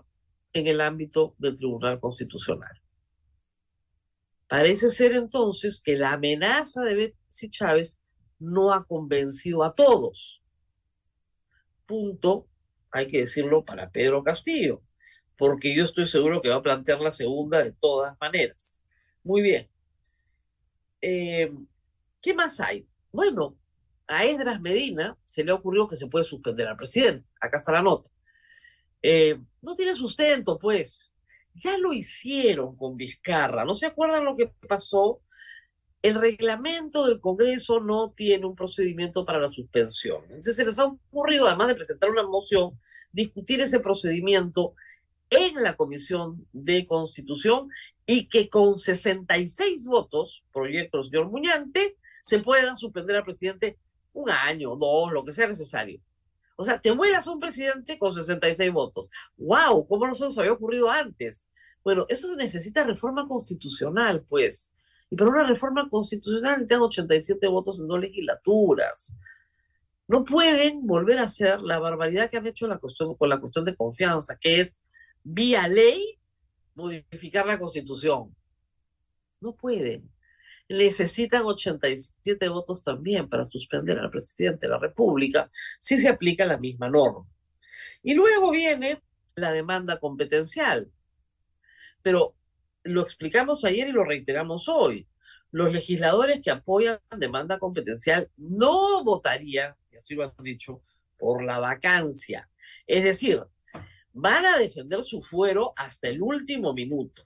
en 0.52 0.68
el 0.68 0.82
ámbito 0.82 1.34
del 1.38 1.56
Tribunal 1.56 2.02
Constitucional. 2.02 2.82
Parece 4.50 4.90
ser 4.90 5.14
entonces 5.14 5.82
que 5.82 5.96
la 5.96 6.12
amenaza 6.12 6.84
de 6.84 6.94
Betsy 6.94 7.50
Chávez 7.50 8.02
no 8.38 8.74
ha 8.74 8.86
convencido 8.86 9.64
a 9.64 9.76
todos. 9.76 10.44
Punto, 11.86 12.50
hay 12.92 13.08
que 13.08 13.20
decirlo 13.20 13.64
para 13.64 13.92
Pedro 13.92 14.26
Castillo, 14.26 14.84
porque 15.38 15.74
yo 15.74 15.86
estoy 15.86 16.06
seguro 16.06 16.42
que 16.42 16.50
va 16.50 16.56
a 16.56 16.62
plantear 16.62 17.00
la 17.00 17.12
segunda 17.12 17.64
de 17.64 17.72
todas 17.72 18.18
maneras. 18.20 18.84
Muy 19.24 19.42
bien. 19.42 19.70
Eh, 21.00 21.50
¿Qué 22.22 22.34
más 22.34 22.60
hay? 22.60 22.91
Bueno, 23.12 23.58
a 24.08 24.26
Esdras 24.26 24.62
Medina 24.62 25.18
se 25.26 25.44
le 25.44 25.52
ocurrió 25.52 25.88
que 25.88 25.96
se 25.96 26.08
puede 26.08 26.26
suspender 26.26 26.68
al 26.68 26.78
presidente. 26.78 27.30
Acá 27.40 27.58
está 27.58 27.72
la 27.72 27.82
nota. 27.82 28.10
Eh, 29.02 29.40
no 29.62 29.74
tiene 29.74 29.96
sustento, 29.96 30.58
pues. 30.60 31.14
Ya 31.54 31.78
lo 31.78 31.92
hicieron 31.94 32.78
con 32.78 32.96
Vizcarra. 32.96 33.66
¿No 33.66 33.76
se 33.76 33.86
acuerdan 33.86 34.26
lo 34.26 34.38
que 34.38 34.48
pasó? 34.68 35.22
El 36.02 36.16
reglamento 36.16 37.06
del 37.06 37.20
Congreso 37.20 37.80
no 37.80 38.12
tiene 38.12 38.46
un 38.46 38.56
procedimiento 38.56 39.26
para 39.26 39.40
la 39.40 39.50
suspensión. 39.50 40.24
Entonces 40.26 40.56
se 40.56 40.66
les 40.66 40.80
ha 40.80 40.86
ocurrido, 40.86 41.48
además 41.48 41.68
de 41.68 41.76
presentar 41.76 42.10
una 42.10 42.26
moción, 42.26 42.80
discutir 43.12 43.62
ese 43.62 43.80
procedimiento 43.80 44.74
en 45.30 45.62
la 45.62 45.76
Comisión 45.76 46.48
de 46.54 46.88
Constitución 46.88 47.70
y 48.06 48.28
que 48.28 48.50
con 48.50 48.78
66 48.78 49.86
votos, 49.86 50.44
proyecto 50.52 50.98
del 50.98 51.10
señor 51.10 51.30
Muñante, 51.30 51.98
se 52.24 52.40
pueda 52.40 52.76
suspender 52.76 53.16
al 53.18 53.24
presidente 53.24 53.78
un 54.14 54.30
año, 54.30 54.76
dos, 54.76 55.12
lo 55.12 55.24
que 55.24 55.32
sea 55.32 55.48
necesario. 55.48 56.02
O 56.56 56.64
sea, 56.64 56.80
te 56.80 56.92
vuelas 56.92 57.28
a 57.28 57.32
un 57.32 57.40
presidente 57.40 57.98
con 57.98 58.14
66 58.14 58.72
votos. 58.72 59.10
¡Wow! 59.38 59.88
¿Cómo 59.88 60.06
no 60.06 60.14
se 60.14 60.26
nos 60.26 60.38
había 60.38 60.52
ocurrido 60.52 60.90
antes? 60.90 61.48
Bueno, 61.84 62.06
eso 62.10 62.36
necesita 62.36 62.84
reforma 62.84 63.28
constitucional, 63.28 64.24
pues. 64.30 64.72
Y 65.10 65.16
para 65.16 65.32
una 65.32 65.48
reforma 65.48 65.90
constitucional 65.90 66.60
necesitan 66.60 66.82
87 66.82 67.48
votos 67.48 67.80
en 67.80 67.88
dos 67.88 68.00
legislaturas. 68.00 69.16
No 70.08 70.24
pueden 70.24 70.86
volver 70.86 71.20
a 71.20 71.24
hacer 71.24 71.62
la 71.62 71.80
barbaridad 71.80 72.30
que 72.30 72.38
han 72.38 72.46
hecho 72.46 72.68
con 73.18 73.30
la 73.30 73.40
cuestión 73.40 73.66
de 73.66 73.76
confianza, 73.76 74.38
que 74.38 74.60
es 74.60 74.82
vía 75.24 75.68
ley 75.68 76.20
modificar 76.76 77.46
la 77.46 77.58
constitución. 77.58 78.36
No 79.40 79.56
pueden 79.56 80.12
necesitan 80.72 81.44
87 81.46 82.50
votos 82.50 82.84
también 82.84 83.30
para 83.30 83.44
suspender 83.44 84.00
al 84.00 84.10
presidente 84.10 84.68
de 84.68 84.72
la 84.72 84.78
República 84.78 85.50
si 85.80 85.98
se 85.98 86.10
aplica 86.10 86.46
la 86.46 86.58
misma 86.58 86.90
norma. 86.90 87.28
Y 88.04 88.14
luego 88.14 88.52
viene 88.52 89.02
la 89.36 89.52
demanda 89.52 90.00
competencial. 90.00 90.92
Pero 92.02 92.36
lo 92.84 93.02
explicamos 93.02 93.64
ayer 93.66 93.90
y 93.90 93.92
lo 93.92 94.04
reiteramos 94.04 94.68
hoy. 94.68 95.08
Los 95.52 95.72
legisladores 95.72 96.42
que 96.42 96.52
apoyan 96.52 97.00
demanda 97.18 97.60
competencial 97.60 98.32
no 98.38 99.04
votarían, 99.04 99.76
y 99.92 99.98
así 99.98 100.16
lo 100.16 100.24
han 100.24 100.34
dicho, 100.40 100.82
por 101.18 101.44
la 101.44 101.60
vacancia. 101.60 102.50
Es 102.88 103.04
decir, 103.04 103.44
van 104.14 104.46
a 104.46 104.58
defender 104.58 105.04
su 105.04 105.22
fuero 105.22 105.74
hasta 105.76 106.08
el 106.08 106.22
último 106.22 106.74
minuto 106.74 107.26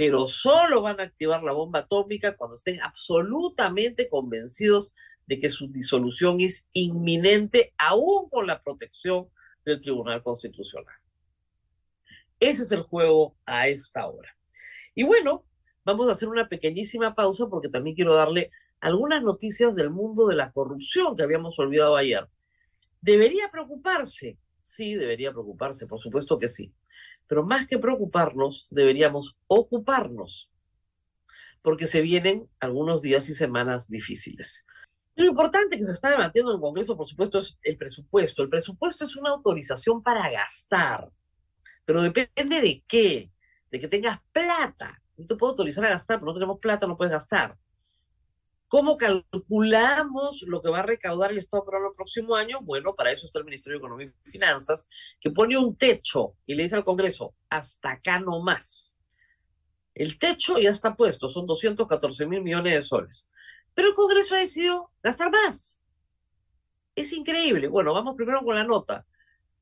pero 0.00 0.26
solo 0.28 0.80
van 0.80 0.98
a 0.98 1.02
activar 1.02 1.42
la 1.42 1.52
bomba 1.52 1.80
atómica 1.80 2.34
cuando 2.34 2.54
estén 2.54 2.80
absolutamente 2.80 4.08
convencidos 4.08 4.94
de 5.26 5.38
que 5.38 5.50
su 5.50 5.68
disolución 5.70 6.40
es 6.40 6.70
inminente, 6.72 7.74
aún 7.76 8.30
con 8.30 8.46
la 8.46 8.62
protección 8.62 9.28
del 9.62 9.78
Tribunal 9.82 10.22
Constitucional. 10.22 10.94
Ese 12.40 12.62
es 12.62 12.72
el 12.72 12.80
juego 12.80 13.36
a 13.44 13.68
esta 13.68 14.08
hora. 14.08 14.34
Y 14.94 15.02
bueno, 15.02 15.44
vamos 15.84 16.08
a 16.08 16.12
hacer 16.12 16.30
una 16.30 16.48
pequeñísima 16.48 17.14
pausa 17.14 17.48
porque 17.50 17.68
también 17.68 17.94
quiero 17.94 18.14
darle 18.14 18.50
algunas 18.80 19.22
noticias 19.22 19.74
del 19.76 19.90
mundo 19.90 20.28
de 20.28 20.36
la 20.36 20.50
corrupción 20.50 21.14
que 21.14 21.24
habíamos 21.24 21.58
olvidado 21.58 21.96
ayer. 21.96 22.26
¿Debería 23.02 23.50
preocuparse? 23.52 24.38
Sí, 24.62 24.94
debería 24.94 25.30
preocuparse, 25.32 25.86
por 25.86 26.00
supuesto 26.00 26.38
que 26.38 26.48
sí. 26.48 26.72
Pero 27.30 27.44
más 27.44 27.64
que 27.64 27.78
preocuparnos, 27.78 28.66
deberíamos 28.70 29.36
ocuparnos, 29.46 30.50
porque 31.62 31.86
se 31.86 32.00
vienen 32.00 32.48
algunos 32.58 33.02
días 33.02 33.28
y 33.28 33.34
semanas 33.34 33.88
difíciles. 33.88 34.66
Lo 35.14 35.26
importante 35.26 35.78
que 35.78 35.84
se 35.84 35.92
está 35.92 36.10
debatiendo 36.10 36.50
en 36.50 36.56
el 36.56 36.60
Congreso, 36.60 36.96
por 36.96 37.06
supuesto, 37.06 37.38
es 37.38 37.56
el 37.62 37.76
presupuesto. 37.76 38.42
El 38.42 38.48
presupuesto 38.48 39.04
es 39.04 39.14
una 39.14 39.30
autorización 39.30 40.02
para 40.02 40.28
gastar, 40.28 41.08
pero 41.84 42.02
depende 42.02 42.60
de 42.60 42.82
qué, 42.88 43.30
de 43.70 43.78
que 43.78 43.86
tengas 43.86 44.18
plata. 44.32 45.00
No 45.16 45.24
te 45.24 45.36
puedo 45.36 45.52
autorizar 45.52 45.84
a 45.84 45.90
gastar, 45.90 46.18
pero 46.18 46.32
no 46.32 46.34
tenemos 46.34 46.58
plata, 46.58 46.88
no 46.88 46.96
puedes 46.96 47.12
gastar. 47.12 47.56
¿Cómo 48.70 48.96
calculamos 48.98 50.42
lo 50.42 50.62
que 50.62 50.70
va 50.70 50.78
a 50.78 50.82
recaudar 50.84 51.32
el 51.32 51.38
Estado 51.38 51.64
para 51.64 51.78
el 51.78 51.92
próximo 51.96 52.36
año? 52.36 52.60
Bueno, 52.62 52.94
para 52.94 53.10
eso 53.10 53.26
está 53.26 53.40
el 53.40 53.44
Ministerio 53.44 53.76
de 53.76 53.80
Economía 53.80 54.12
y 54.24 54.30
Finanzas, 54.30 54.88
que 55.18 55.32
pone 55.32 55.58
un 55.58 55.74
techo 55.74 56.36
y 56.46 56.54
le 56.54 56.62
dice 56.62 56.76
al 56.76 56.84
Congreso, 56.84 57.34
hasta 57.48 57.90
acá 57.90 58.20
no 58.20 58.40
más. 58.40 58.96
El 59.92 60.20
techo 60.20 60.56
ya 60.60 60.70
está 60.70 60.94
puesto, 60.94 61.28
son 61.28 61.48
214 61.48 62.26
mil 62.26 62.42
millones 62.42 62.74
de 62.74 62.82
soles. 62.82 63.28
Pero 63.74 63.88
el 63.88 63.94
Congreso 63.94 64.36
ha 64.36 64.38
decidido 64.38 64.92
gastar 65.02 65.32
más. 65.32 65.82
Es 66.94 67.12
increíble. 67.12 67.66
Bueno, 67.66 67.92
vamos 67.92 68.14
primero 68.14 68.40
con 68.44 68.54
la 68.54 68.62
nota. 68.62 69.04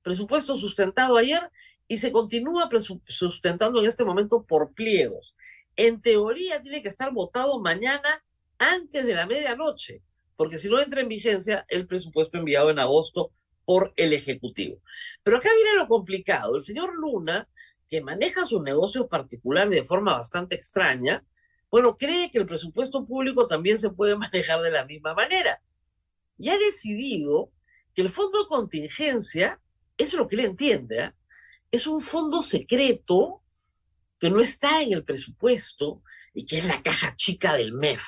Presupuesto 0.02 0.54
sustentado 0.54 1.16
ayer 1.16 1.50
y 1.86 1.96
se 1.96 2.12
continúa 2.12 2.68
sustentando 3.06 3.80
en 3.80 3.88
este 3.88 4.04
momento 4.04 4.42
por 4.42 4.74
pliegos. 4.74 5.34
En 5.76 6.02
teoría 6.02 6.60
tiene 6.60 6.82
que 6.82 6.90
estar 6.90 7.10
votado 7.10 7.58
mañana 7.58 8.22
antes 8.58 9.06
de 9.06 9.14
la 9.14 9.26
medianoche, 9.26 10.02
porque 10.36 10.58
si 10.58 10.68
no 10.68 10.80
entra 10.80 11.00
en 11.00 11.08
vigencia 11.08 11.64
el 11.68 11.86
presupuesto 11.86 12.38
enviado 12.38 12.70
en 12.70 12.78
agosto 12.78 13.32
por 13.64 13.92
el 13.96 14.12
Ejecutivo. 14.12 14.80
Pero 15.22 15.36
acá 15.36 15.50
viene 15.54 15.76
lo 15.76 15.88
complicado. 15.88 16.56
El 16.56 16.62
señor 16.62 16.94
Luna, 16.94 17.48
que 17.88 18.00
maneja 18.00 18.46
sus 18.46 18.62
negocios 18.62 19.06
particulares 19.08 19.70
de 19.70 19.84
forma 19.84 20.16
bastante 20.16 20.54
extraña, 20.54 21.24
bueno, 21.70 21.98
cree 21.98 22.30
que 22.30 22.38
el 22.38 22.46
presupuesto 22.46 23.04
público 23.04 23.46
también 23.46 23.78
se 23.78 23.90
puede 23.90 24.16
manejar 24.16 24.62
de 24.62 24.70
la 24.70 24.86
misma 24.86 25.14
manera. 25.14 25.62
Y 26.38 26.48
ha 26.48 26.56
decidido 26.56 27.52
que 27.94 28.02
el 28.02 28.08
fondo 28.08 28.42
de 28.42 28.48
contingencia, 28.48 29.60
eso 29.96 30.16
es 30.16 30.18
lo 30.18 30.28
que 30.28 30.36
él 30.36 30.46
entiende, 30.46 30.98
¿eh? 30.98 31.12
es 31.70 31.86
un 31.86 32.00
fondo 32.00 32.40
secreto 32.40 33.42
que 34.18 34.30
no 34.30 34.40
está 34.40 34.82
en 34.82 34.92
el 34.92 35.04
presupuesto 35.04 36.02
y 36.32 36.46
que 36.46 36.58
es 36.58 36.66
la 36.66 36.82
caja 36.82 37.14
chica 37.16 37.54
del 37.54 37.72
MEF. 37.72 38.02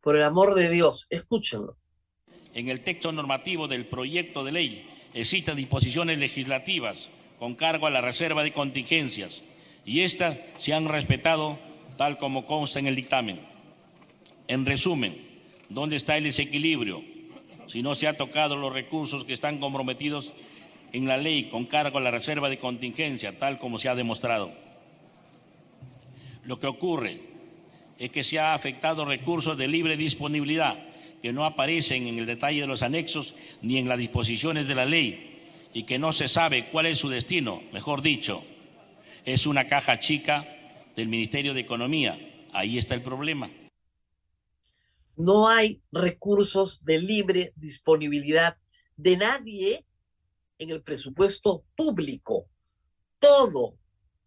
Por 0.00 0.16
el 0.16 0.22
amor 0.22 0.54
de 0.54 0.70
Dios, 0.70 1.06
escúchenlo. 1.10 1.76
En 2.54 2.68
el 2.68 2.80
texto 2.80 3.12
normativo 3.12 3.68
del 3.68 3.86
proyecto 3.86 4.44
de 4.44 4.52
ley 4.52 4.88
existen 5.12 5.56
disposiciones 5.56 6.18
legislativas 6.18 7.10
con 7.38 7.54
cargo 7.54 7.86
a 7.86 7.90
la 7.90 8.00
reserva 8.00 8.42
de 8.42 8.52
contingencias 8.52 9.42
y 9.84 10.00
estas 10.00 10.38
se 10.56 10.72
han 10.72 10.88
respetado 10.88 11.58
tal 11.96 12.18
como 12.18 12.46
consta 12.46 12.78
en 12.78 12.86
el 12.86 12.96
dictamen. 12.96 13.46
En 14.48 14.64
resumen, 14.64 15.16
¿dónde 15.68 15.96
está 15.96 16.16
el 16.16 16.24
desequilibrio? 16.24 17.04
Si 17.66 17.82
no 17.82 17.94
se 17.94 18.08
han 18.08 18.16
tocado 18.16 18.56
los 18.56 18.72
recursos 18.72 19.24
que 19.24 19.32
están 19.32 19.58
comprometidos 19.58 20.32
en 20.92 21.06
la 21.06 21.18
ley 21.18 21.50
con 21.50 21.66
cargo 21.66 21.98
a 21.98 22.00
la 22.00 22.10
reserva 22.10 22.48
de 22.48 22.58
contingencia, 22.58 23.38
tal 23.38 23.58
como 23.58 23.78
se 23.78 23.88
ha 23.88 23.94
demostrado. 23.94 24.50
Lo 26.44 26.58
que 26.58 26.66
ocurre 26.66 27.29
es 28.00 28.10
que 28.10 28.24
se 28.24 28.38
ha 28.38 28.54
afectado 28.54 29.04
recursos 29.04 29.56
de 29.58 29.68
libre 29.68 29.96
disponibilidad 29.96 30.82
que 31.20 31.34
no 31.34 31.44
aparecen 31.44 32.06
en 32.06 32.18
el 32.18 32.24
detalle 32.24 32.62
de 32.62 32.66
los 32.66 32.82
anexos 32.82 33.34
ni 33.60 33.76
en 33.76 33.88
las 33.88 33.98
disposiciones 33.98 34.66
de 34.66 34.74
la 34.74 34.86
ley 34.86 35.50
y 35.74 35.84
que 35.84 35.98
no 35.98 36.14
se 36.14 36.26
sabe 36.26 36.70
cuál 36.70 36.86
es 36.86 36.98
su 36.98 37.10
destino, 37.10 37.62
mejor 37.72 38.00
dicho, 38.00 38.42
es 39.26 39.46
una 39.46 39.66
caja 39.66 40.00
chica 40.00 40.48
del 40.96 41.08
Ministerio 41.08 41.52
de 41.52 41.60
Economía. 41.60 42.18
Ahí 42.54 42.78
está 42.78 42.94
el 42.94 43.02
problema. 43.02 43.50
No 45.16 45.48
hay 45.48 45.82
recursos 45.92 46.82
de 46.82 46.98
libre 46.98 47.52
disponibilidad 47.54 48.56
de 48.96 49.18
nadie 49.18 49.84
en 50.58 50.70
el 50.70 50.82
presupuesto 50.82 51.64
público. 51.76 52.46
Todo, 53.18 53.76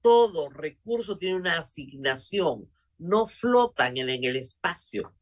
todo 0.04 0.50
recurso 0.50 1.18
tiene 1.18 1.38
una 1.38 1.58
asignación, 1.58 2.70
no 3.04 3.28
flotan 3.28 3.98
en, 3.98 4.10
el 4.10 4.36
espacio. 4.38 5.14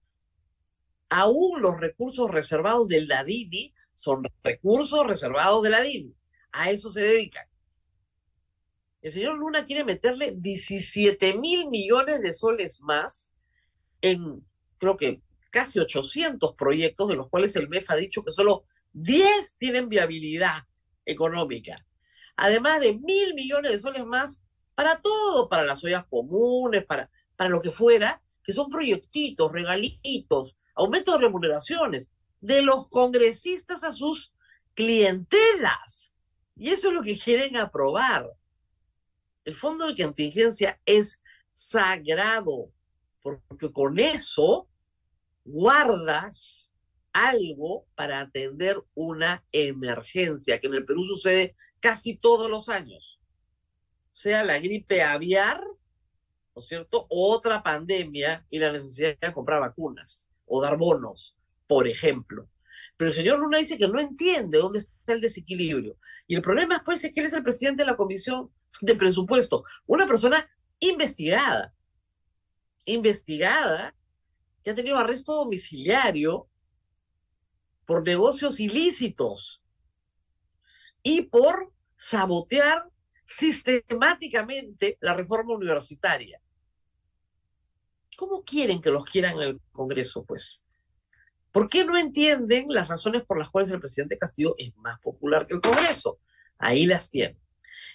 Aún 1.09 1.61
los 1.61 1.79
recursos 1.79 2.29
reservados 2.29 2.87
del 2.87 3.07
DADINI 3.07 3.73
son 3.93 4.23
recursos 4.43 5.05
reservados 5.05 5.63
del 5.63 5.73
DADINI. 5.73 6.15
A 6.53 6.69
eso 6.69 6.91
se 6.91 7.01
dedican. 7.01 7.45
El 9.01 9.11
señor 9.11 9.37
Luna 9.37 9.65
quiere 9.65 9.83
meterle 9.83 10.33
17 10.37 11.37
mil 11.37 11.69
millones 11.69 12.21
de 12.21 12.31
soles 12.31 12.81
más 12.81 13.33
en, 14.01 14.45
creo 14.77 14.95
que 14.95 15.21
casi 15.49 15.79
800 15.79 16.55
proyectos, 16.55 17.09
de 17.09 17.15
los 17.15 17.29
cuales 17.29 17.55
el 17.55 17.67
MEF 17.67 17.89
ha 17.89 17.95
dicho 17.95 18.23
que 18.23 18.31
solo 18.31 18.63
10 18.93 19.57
tienen 19.57 19.89
viabilidad 19.89 20.67
económica. 21.03 21.85
Además 22.37 22.79
de 22.79 22.93
mil 22.93 23.33
millones 23.33 23.71
de 23.71 23.79
soles 23.79 24.05
más 24.05 24.43
para 24.75 25.01
todo, 25.01 25.49
para 25.49 25.63
las 25.65 25.83
ollas 25.83 26.05
comunes, 26.05 26.85
para, 26.85 27.09
para 27.41 27.49
lo 27.49 27.59
que 27.59 27.71
fuera, 27.71 28.21
que 28.43 28.53
son 28.53 28.69
proyectitos, 28.69 29.51
regalitos, 29.51 30.59
aumentos 30.75 31.15
de 31.15 31.25
remuneraciones 31.25 32.07
de 32.39 32.61
los 32.61 32.87
congresistas 32.87 33.83
a 33.83 33.93
sus 33.93 34.31
clientelas. 34.75 36.13
Y 36.55 36.69
eso 36.69 36.89
es 36.89 36.93
lo 36.93 37.01
que 37.01 37.17
quieren 37.17 37.57
aprobar. 37.57 38.29
El 39.43 39.55
fondo 39.55 39.87
de 39.87 40.03
contingencia 40.03 40.79
es 40.85 41.19
sagrado, 41.51 42.71
porque 43.23 43.71
con 43.71 43.97
eso 43.97 44.69
guardas 45.43 46.71
algo 47.11 47.87
para 47.95 48.19
atender 48.19 48.83
una 48.93 49.43
emergencia, 49.51 50.59
que 50.59 50.67
en 50.67 50.75
el 50.75 50.85
Perú 50.85 51.07
sucede 51.07 51.55
casi 51.79 52.17
todos 52.17 52.51
los 52.51 52.69
años, 52.69 53.19
sea 54.11 54.43
la 54.43 54.59
gripe 54.59 55.01
aviar, 55.01 55.59
¿no 56.55 56.61
es 56.61 56.67
cierto? 56.67 57.07
Otra 57.09 57.63
pandemia 57.63 58.45
y 58.49 58.59
la 58.59 58.71
necesidad 58.71 59.17
de 59.19 59.33
comprar 59.33 59.61
vacunas 59.61 60.27
o 60.45 60.61
dar 60.61 60.77
bonos, 60.77 61.35
por 61.67 61.87
ejemplo. 61.87 62.49
Pero 62.97 63.09
el 63.09 63.15
señor 63.15 63.39
Luna 63.39 63.57
dice 63.57 63.77
que 63.77 63.87
no 63.87 63.99
entiende 63.99 64.57
dónde 64.57 64.79
está 64.79 65.13
el 65.13 65.21
desequilibrio. 65.21 65.97
Y 66.27 66.35
el 66.35 66.41
problema 66.41 66.81
pues 66.85 67.03
es 67.03 67.13
que 67.13 67.21
él 67.21 67.25
es 67.27 67.33
el 67.33 67.43
presidente 67.43 67.83
de 67.83 67.91
la 67.91 67.97
Comisión 67.97 68.51
de 68.81 68.95
Presupuesto, 68.95 69.63
una 69.85 70.07
persona 70.07 70.49
investigada, 70.79 71.73
investigada, 72.85 73.95
que 74.63 74.71
ha 74.71 74.75
tenido 74.75 74.97
arresto 74.97 75.33
domiciliario 75.33 76.47
por 77.85 78.03
negocios 78.03 78.59
ilícitos 78.59 79.63
y 81.01 81.23
por 81.23 81.73
sabotear 81.97 82.90
sistemáticamente 83.31 84.97
la 84.99 85.13
reforma 85.13 85.55
universitaria. 85.55 86.41
¿Cómo 88.17 88.43
quieren 88.43 88.81
que 88.81 88.91
los 88.91 89.05
quieran 89.05 89.35
en 89.35 89.41
el 89.41 89.61
Congreso, 89.71 90.25
pues? 90.25 90.61
¿Por 91.53 91.69
qué 91.69 91.85
no 91.85 91.97
entienden 91.97 92.65
las 92.67 92.89
razones 92.89 93.23
por 93.23 93.39
las 93.39 93.49
cuales 93.49 93.71
el 93.71 93.79
presidente 93.79 94.17
Castillo 94.17 94.53
es 94.57 94.75
más 94.75 94.99
popular 94.99 95.47
que 95.47 95.55
el 95.55 95.61
Congreso? 95.61 96.19
Ahí 96.57 96.85
las 96.85 97.09
tienen. 97.09 97.39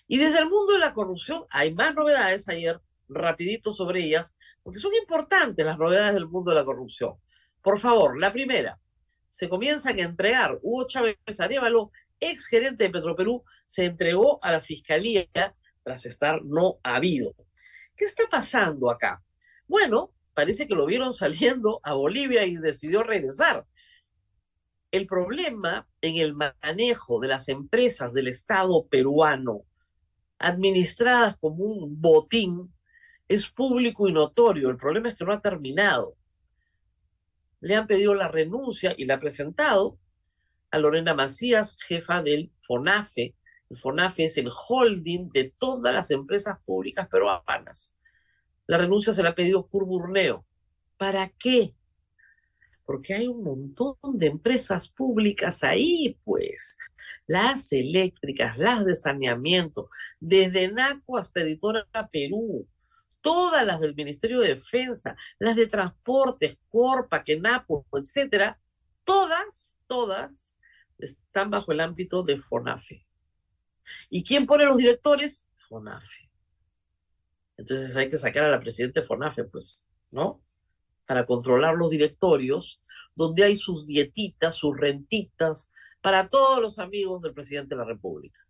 Y 0.08 0.16
desde 0.16 0.38
el 0.38 0.48
mundo 0.48 0.72
de 0.72 0.78
la 0.78 0.94
corrupción 0.94 1.44
hay 1.50 1.74
más 1.74 1.94
novedades 1.94 2.48
ayer, 2.48 2.80
rapidito 3.08 3.72
sobre 3.72 4.04
ellas, 4.04 4.34
porque 4.62 4.78
son 4.78 4.94
importantes 4.94 5.66
las 5.66 5.78
novedades 5.78 6.14
del 6.14 6.28
mundo 6.28 6.50
de 6.50 6.56
la 6.56 6.64
corrupción. 6.64 7.14
Por 7.60 7.78
favor, 7.78 8.18
la 8.18 8.32
primera, 8.32 8.80
se 9.28 9.50
comienzan 9.50 9.98
a 9.98 10.02
entregar. 10.02 10.58
Hugo 10.62 10.86
Chávez 10.86 11.18
Arevalo, 11.38 11.92
ex 12.20 12.46
gerente 12.46 12.84
de 12.84 12.90
Petroperú, 12.90 13.42
se 13.66 13.84
entregó 13.84 14.38
a 14.42 14.52
la 14.52 14.60
fiscalía 14.60 15.28
tras 15.82 16.06
estar 16.06 16.44
no 16.44 16.78
habido. 16.82 17.34
¿Qué 17.96 18.04
está 18.04 18.24
pasando 18.30 18.90
acá? 18.90 19.22
Bueno, 19.66 20.12
parece 20.34 20.66
que 20.66 20.74
lo 20.74 20.86
vieron 20.86 21.14
saliendo 21.14 21.80
a 21.82 21.94
Bolivia 21.94 22.44
y 22.44 22.56
decidió 22.56 23.02
regresar. 23.02 23.66
El 24.90 25.06
problema 25.06 25.88
en 26.00 26.16
el 26.16 26.34
manejo 26.34 27.20
de 27.20 27.28
las 27.28 27.48
empresas 27.48 28.12
del 28.14 28.28
Estado 28.28 28.86
peruano, 28.86 29.62
administradas 30.38 31.36
como 31.36 31.64
un 31.64 32.00
botín, 32.00 32.72
es 33.28 33.48
público 33.48 34.08
y 34.08 34.12
notorio. 34.12 34.70
El 34.70 34.76
problema 34.76 35.08
es 35.08 35.16
que 35.16 35.24
no 35.24 35.32
ha 35.32 35.40
terminado 35.40 36.16
le 37.60 37.74
han 37.74 37.86
pedido 37.86 38.14
la 38.14 38.28
renuncia 38.28 38.94
y 38.96 39.06
la 39.06 39.14
ha 39.14 39.20
presentado 39.20 39.98
a 40.76 40.78
Lorena 40.78 41.14
Macías, 41.14 41.76
jefa 41.80 42.22
del 42.22 42.52
FONAFE. 42.62 43.34
El 43.68 43.76
FONAFE 43.76 44.26
es 44.26 44.36
el 44.38 44.48
holding 44.48 45.30
de 45.32 45.52
todas 45.58 45.92
las 45.92 46.10
empresas 46.10 46.58
públicas 46.64 47.08
peruanas. 47.08 47.94
La 48.66 48.78
renuncia 48.78 49.12
se 49.12 49.22
la 49.22 49.30
ha 49.30 49.34
pedido 49.34 49.66
Curburneo. 49.66 50.46
¿Para 50.96 51.28
qué? 51.28 51.74
Porque 52.84 53.14
hay 53.14 53.26
un 53.26 53.42
montón 53.42 53.96
de 54.14 54.26
empresas 54.26 54.88
públicas 54.88 55.64
ahí, 55.64 56.18
pues. 56.24 56.78
Las 57.26 57.72
eléctricas, 57.72 58.56
las 58.58 58.84
de 58.84 58.96
saneamiento, 58.96 59.88
desde 60.20 60.70
NACO 60.70 61.18
hasta 61.18 61.40
Editora 61.40 61.86
Perú 62.12 62.68
todas 63.20 63.66
las 63.66 63.80
del 63.80 63.96
Ministerio 63.96 64.38
de 64.40 64.54
Defensa, 64.54 65.16
las 65.40 65.56
de 65.56 65.66
Transportes, 65.66 66.60
Corpa, 66.68 67.24
Kenapo, 67.24 67.84
etcétera, 67.92 68.60
todas, 69.02 69.80
todas 69.88 70.55
están 70.98 71.50
bajo 71.50 71.72
el 71.72 71.80
ámbito 71.80 72.22
de 72.22 72.38
FONAFE. 72.38 73.06
¿Y 74.10 74.24
quién 74.24 74.46
pone 74.46 74.64
los 74.64 74.76
directores? 74.76 75.46
FONAFE. 75.68 76.30
Entonces 77.56 77.96
hay 77.96 78.08
que 78.08 78.18
sacar 78.18 78.44
a 78.44 78.50
la 78.50 78.60
presidenta 78.60 79.00
de 79.00 79.06
FONAFE, 79.06 79.44
pues, 79.44 79.88
¿no? 80.10 80.42
Para 81.06 81.24
controlar 81.24 81.74
los 81.74 81.90
directorios, 81.90 82.82
donde 83.14 83.44
hay 83.44 83.56
sus 83.56 83.86
dietitas, 83.86 84.56
sus 84.56 84.76
rentitas, 84.76 85.70
para 86.00 86.28
todos 86.28 86.60
los 86.60 86.78
amigos 86.78 87.22
del 87.22 87.32
presidente 87.32 87.74
de 87.74 87.78
la 87.80 87.84
República. 87.84 88.40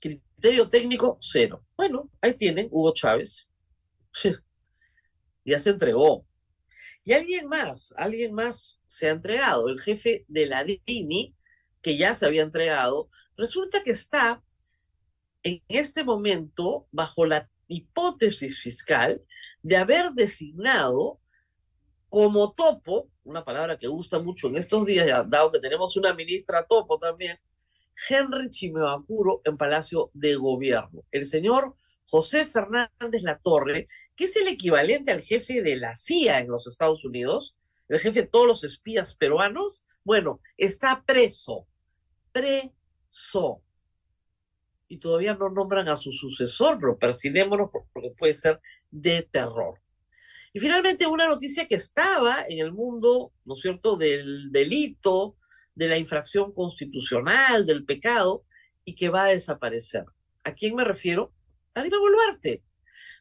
Criterio 0.00 0.68
técnico, 0.68 1.18
cero. 1.20 1.64
Bueno, 1.76 2.10
ahí 2.20 2.34
tienen 2.34 2.68
Hugo 2.70 2.92
Chávez. 2.92 3.48
ya 5.44 5.58
se 5.58 5.70
entregó. 5.70 6.26
Y 7.04 7.12
alguien 7.12 7.48
más, 7.48 7.94
alguien 7.96 8.34
más 8.34 8.80
se 8.86 9.08
ha 9.08 9.12
entregado, 9.12 9.68
el 9.68 9.80
jefe 9.80 10.24
de 10.28 10.46
la 10.46 10.64
DINI, 10.64 11.34
que 11.82 11.96
ya 11.96 12.14
se 12.14 12.26
había 12.26 12.42
entregado, 12.42 13.08
resulta 13.36 13.82
que 13.82 13.90
está 13.90 14.42
en 15.42 15.62
este 15.68 16.04
momento 16.04 16.86
bajo 16.92 17.24
la 17.24 17.48
hipótesis 17.68 18.60
fiscal 18.60 19.20
de 19.62 19.76
haber 19.76 20.10
designado 20.12 21.20
como 22.08 22.52
topo, 22.52 23.08
una 23.24 23.44
palabra 23.44 23.78
que 23.78 23.86
gusta 23.86 24.18
mucho 24.18 24.48
en 24.48 24.56
estos 24.56 24.84
días, 24.84 25.06
dado 25.30 25.52
que 25.52 25.60
tenemos 25.60 25.96
una 25.96 26.12
ministra 26.12 26.66
topo 26.66 26.98
también, 26.98 27.38
Henry 28.08 28.50
Chimeacuro 28.50 29.40
en 29.44 29.56
Palacio 29.56 30.10
de 30.12 30.34
Gobierno. 30.34 31.04
El 31.12 31.26
señor 31.26 31.76
José 32.10 32.44
Fernández 32.44 33.22
Latorre, 33.22 33.86
que 34.16 34.24
es 34.24 34.34
el 34.34 34.48
equivalente 34.48 35.12
al 35.12 35.22
jefe 35.22 35.62
de 35.62 35.76
la 35.76 35.94
CIA 35.94 36.40
en 36.40 36.50
los 36.50 36.66
Estados 36.66 37.04
Unidos, 37.04 37.56
el 37.88 38.00
jefe 38.00 38.22
de 38.22 38.26
todos 38.26 38.48
los 38.48 38.64
espías 38.64 39.14
peruanos, 39.14 39.84
bueno, 40.02 40.40
está 40.56 41.04
preso, 41.06 41.68
preso. 42.32 43.62
y 44.88 44.98
todavía 44.98 45.34
no 45.34 45.50
nombran 45.50 45.88
a 45.88 45.94
su 45.94 46.10
sucesor, 46.10 46.78
pero 46.80 46.98
persinémonos 46.98 47.70
porque 47.92 48.10
puede 48.18 48.34
ser 48.34 48.60
de 48.90 49.22
terror. 49.22 49.80
Y 50.52 50.58
finalmente 50.58 51.06
una 51.06 51.28
noticia 51.28 51.68
que 51.68 51.76
estaba 51.76 52.44
en 52.48 52.58
el 52.58 52.72
mundo, 52.72 53.32
¿no 53.44 53.54
es 53.54 53.60
cierto?, 53.60 53.96
del 53.96 54.50
delito, 54.50 55.36
de 55.76 55.86
la 55.86 55.96
infracción 55.96 56.52
constitucional, 56.52 57.66
del 57.66 57.84
pecado, 57.84 58.44
y 58.84 58.96
que 58.96 59.10
va 59.10 59.26
a 59.26 59.28
desaparecer. 59.28 60.06
¿A 60.42 60.54
quién 60.54 60.74
me 60.74 60.82
refiero? 60.82 61.32
Dina 61.82 61.98
Boluarte. 61.98 62.62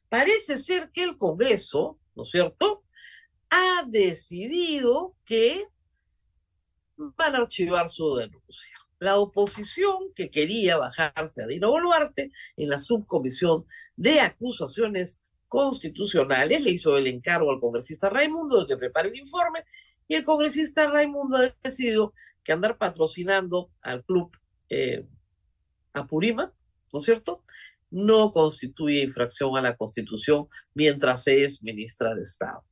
Parece 0.08 0.58
ser 0.58 0.91
que 0.91 1.04
el 1.04 1.17
Congreso, 1.17 2.00
¿no 2.15 2.24
es 2.24 2.32
cierto?, 2.32 2.84
ha 3.50 3.84
decidido 3.88 5.15
que 5.26 5.67
van 6.98 7.36
a 7.36 7.39
archivar 7.39 7.89
su 7.89 8.15
denuncia. 8.15 8.76
La 9.00 9.17
oposición 9.17 10.13
que 10.13 10.30
quería 10.30 10.78
bajarse 10.78 11.43
a 11.43 11.48
Dino 11.48 11.72
Boluarte 11.72 12.32
en 12.58 12.69
la 12.69 12.80
subcomisión 12.80 13.65
de 13.95 14.19
acusaciones 14.19 15.19
constitucionales 15.48 16.62
le 16.62 16.72
hizo 16.72 16.95
el 16.98 17.08
encargo 17.08 17.52
al 17.52 17.60
congresista 17.60 18.10
Raimundo 18.10 18.62
de 18.62 18.67
que 18.67 18.78
prepare 18.78 19.10
el 19.10 19.17
informe 19.17 19.63
y 20.08 20.15
el 20.15 20.24
congresista 20.24 20.89
Raimundo 20.89 21.38
ha 21.38 21.56
decidido 21.63 22.13
que 22.43 22.52
andar 22.52 22.78
patrocinando 22.78 23.72
al 23.82 24.04
club 24.04 24.32
eh, 24.69 25.06
Apurima, 25.93 26.54
¿no 26.93 27.00
es 27.00 27.06
cierto? 27.06 27.43
No 27.91 28.32
constituye 28.32 29.02
infracción 29.02 29.58
a 29.58 29.62
la 29.62 29.75
Constitución 29.75 30.47
mientras 30.73 31.28
es 31.28 31.62
ministra 31.63 32.13
de 32.13 32.21
Estado. 32.21 32.63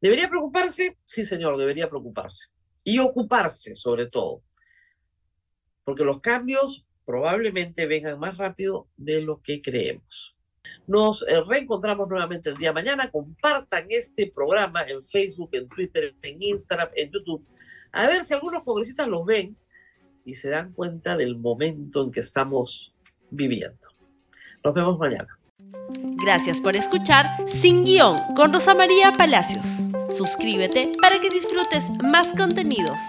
¿Debería 0.00 0.28
preocuparse? 0.28 0.98
Sí, 1.04 1.24
señor, 1.24 1.56
debería 1.56 1.88
preocuparse. 1.88 2.48
Y 2.84 2.98
ocuparse, 2.98 3.74
sobre 3.74 4.06
todo. 4.06 4.42
Porque 5.84 6.04
los 6.04 6.20
cambios 6.20 6.86
probablemente 7.04 7.86
vengan 7.86 8.18
más 8.18 8.36
rápido 8.36 8.88
de 8.96 9.20
lo 9.20 9.40
que 9.40 9.62
creemos. 9.62 10.36
Nos 10.86 11.22
eh, 11.22 11.42
reencontramos 11.46 12.08
nuevamente 12.08 12.50
el 12.50 12.56
día 12.56 12.72
mañana. 12.72 13.10
Compartan 13.10 13.86
este 13.88 14.30
programa 14.30 14.82
en 14.82 15.02
Facebook, 15.02 15.50
en 15.52 15.68
Twitter, 15.68 16.14
en 16.22 16.42
Instagram, 16.42 16.88
en 16.94 17.10
YouTube. 17.10 17.46
A 17.92 18.06
ver 18.06 18.24
si 18.24 18.34
algunos 18.34 18.62
congresistas 18.62 19.08
los 19.08 19.24
ven 19.24 19.56
y 20.24 20.34
se 20.34 20.50
dan 20.50 20.72
cuenta 20.72 21.16
del 21.16 21.36
momento 21.36 22.02
en 22.02 22.10
que 22.10 22.20
estamos 22.20 22.93
viviendo. 23.34 23.88
Nos 24.64 24.74
vemos 24.74 24.98
mañana. 24.98 25.28
Gracias 26.24 26.60
por 26.60 26.76
escuchar 26.76 27.26
Sin 27.60 27.84
Guión 27.84 28.16
con 28.36 28.52
Rosa 28.52 28.74
María 28.74 29.12
Palacios. 29.12 29.64
Suscríbete 30.08 30.92
para 31.00 31.18
que 31.20 31.28
disfrutes 31.28 31.90
más 32.02 32.34
contenidos. 32.34 33.00